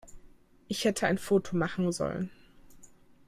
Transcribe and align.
Ich 0.67 0.85
hätte 0.85 1.05
ein 1.05 1.19
Foto 1.19 1.55
machen 1.55 1.91
sollen. 1.91 2.31